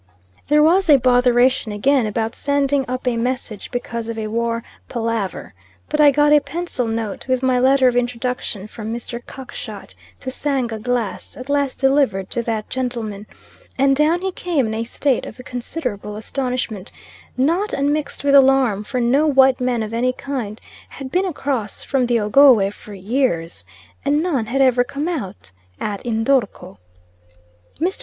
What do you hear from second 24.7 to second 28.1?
come out at N'dorko. Mr.